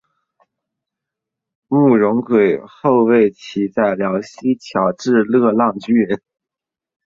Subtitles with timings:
[1.67, 5.95] 慕容廆后为其在辽西侨置乐浪郡。